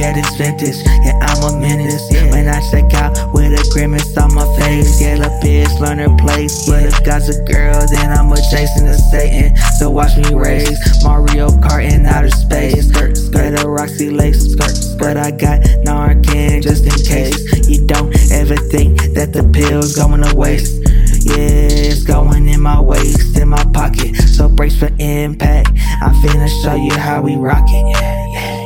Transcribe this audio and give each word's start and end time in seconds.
vintage. 0.00 0.76
Yeah, 1.04 1.18
I'm 1.20 1.42
a 1.44 1.60
menace. 1.60 2.08
When 2.30 2.48
I 2.48 2.60
check 2.70 2.92
out 2.94 3.12
with 3.32 3.52
a 3.52 3.70
grimace 3.72 4.16
on 4.16 4.34
my 4.34 4.46
face, 4.58 5.00
yeah, 5.00 5.16
the 5.16 5.28
bitch 5.44 5.78
learn 5.80 5.98
her 5.98 6.16
place. 6.16 6.66
But 6.66 6.84
if 6.84 7.04
God's 7.04 7.28
a 7.28 7.42
girl, 7.44 7.86
then 7.86 8.10
I'm 8.10 8.32
a 8.32 8.36
chasing 8.50 8.86
the 8.86 8.96
Satan. 9.10 9.56
So 9.78 9.90
watch 9.90 10.16
me 10.16 10.34
race 10.34 11.04
Mario 11.04 11.48
Kart 11.48 11.90
in 11.90 12.06
outer 12.06 12.30
space. 12.30 12.88
Skirt, 12.88 13.16
skirt, 13.16 13.62
a 13.62 13.68
Roxy 13.68 14.10
lace, 14.10 14.52
skirt, 14.52 14.98
but 14.98 15.16
I 15.16 15.30
got 15.30 15.60
Narcan 15.84 16.62
just 16.62 16.84
in 16.84 16.96
case. 17.04 17.68
You 17.68 17.86
don't 17.86 18.14
ever 18.32 18.56
think 18.56 19.00
that 19.14 19.32
the 19.32 19.44
pills 19.52 19.94
going 19.94 20.22
to 20.22 20.34
waste. 20.34 20.80
Yeah, 21.22 21.68
it's 21.92 22.02
going 22.04 22.48
in 22.48 22.60
my 22.60 22.80
waist, 22.80 23.36
in 23.36 23.48
my 23.48 23.64
pocket. 23.72 24.16
So 24.16 24.48
brace 24.48 24.78
for 24.78 24.90
impact. 24.98 25.68
I'm 26.00 26.14
finna 26.22 26.48
show 26.62 26.74
you 26.74 26.94
how 26.94 27.20
we 27.20 27.36
rock 27.36 27.64
it. 27.68 27.86
Yeah, 27.90 28.00
yeah, 28.00 28.26
yeah, 28.32 28.54
yeah. 28.54 28.59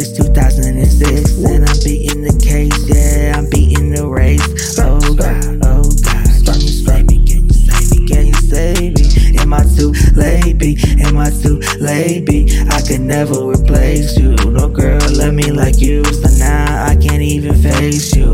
This 0.00 0.16
2006. 0.16 1.44
And 1.44 1.68
I'm 1.68 1.76
beating 1.84 2.22
the 2.22 2.32
case. 2.40 2.72
Yeah, 2.88 3.36
I'm 3.36 3.48
beating 3.50 3.90
the 3.92 4.08
race. 4.08 4.40
Oh 4.78 4.98
God, 5.14 5.60
oh 5.64 5.84
God. 6.00 6.24
Can 6.46 6.60
you 6.60 6.72
save 6.72 7.06
me? 7.06 7.18
Can 7.26 7.44
you 7.44 7.52
save 7.52 7.92
me? 7.92 8.08
Can 8.08 8.26
you 8.26 8.34
save 8.34 8.96
me? 8.96 9.38
Am 9.40 9.52
I 9.52 9.64
too 9.76 9.92
late? 10.16 10.80
Am 11.04 11.18
I 11.18 11.28
too 11.30 11.60
late? 11.80 12.24
I 12.72 12.80
could 12.80 13.02
never 13.02 13.44
replace 13.44 14.16
you. 14.16 14.34
No 14.48 14.68
girl 14.68 15.00
love 15.12 15.34
me 15.34 15.50
like 15.52 15.80
you. 15.80 16.02
So 16.04 16.28
now 16.38 16.86
I 16.86 16.96
can't 16.96 17.22
even 17.22 17.54
face 17.60 18.16
you. 18.16 18.32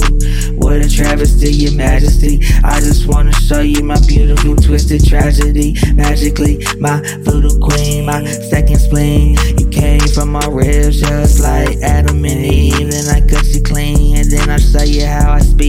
Travesty, 1.17 1.50
your 1.50 1.72
majesty. 1.72 2.41
I 2.62 2.78
just 2.81 3.06
wanna 3.06 3.33
show 3.33 3.61
you 3.61 3.83
my 3.83 3.98
beautiful 4.06 4.55
twisted 4.55 5.03
tragedy. 5.03 5.75
Magically, 5.95 6.62
my 6.78 7.00
voodoo 7.20 7.59
queen, 7.59 8.05
my 8.05 8.22
second 8.27 8.77
spleen. 8.77 9.34
You 9.59 9.67
came 9.70 10.06
from 10.12 10.33
my 10.33 10.47
ribs 10.47 11.00
just 11.00 11.41
like 11.41 11.78
Adam 11.81 12.22
and 12.22 12.44
Eve. 12.44 12.91
Then 12.91 13.09
I 13.09 13.27
cut 13.27 13.47
you 13.47 13.62
clean, 13.62 14.19
and 14.19 14.31
then 14.31 14.50
I 14.50 14.59
show 14.59 14.83
you 14.83 15.06
how 15.06 15.33
I 15.33 15.41
speed 15.41 15.66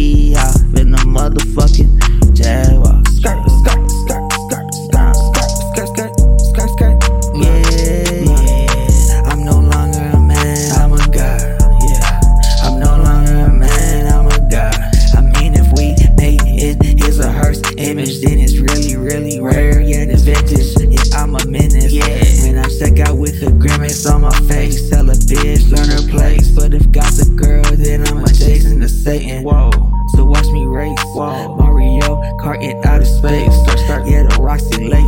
rare. 19.98 20.06
Yeah, 20.06 20.16
the 20.16 20.22
vintage. 20.23 21.12
Yeah, 21.12 21.20
I'm 21.20 21.36
a 21.36 21.45
menace. 21.45 21.92
Yeah, 21.92 22.45
when 22.45 22.58
I 22.58 22.67
check 22.80 23.00
out 23.00 23.17
with 23.17 23.42
a 23.44 23.52
grimace 23.52 24.06
on 24.06 24.22
my 24.22 24.40
face, 24.48 24.90
tell 24.90 25.09
a 25.09 25.14
bitch 25.14 25.70
learn 25.72 25.90
her 25.90 26.08
place. 26.09 26.50
But 26.50 26.73
if 26.73 26.92
God's 26.92 27.28
a 27.28 27.31
girl, 27.31 27.64
then 27.64 28.08
I'm 28.08 28.23
a 28.23 28.28
chasing 28.28 28.80
the 28.80 28.90
Satan. 28.90 29.44
Whoa. 29.44 29.72
So 30.16 30.25
watch 30.25 30.48
me 30.48 30.66
race. 30.66 30.98
Whoa. 31.14 31.56
Mario 31.56 32.22
Kart 32.40 32.62
in 32.62 32.84
outer 32.86 33.06
space. 33.06 33.53
Skirt, 33.64 33.80
skirt. 33.80 34.08
Yeah, 34.08 34.23
the 34.23 34.38
Roxy 34.42 34.88
lace. 34.88 35.06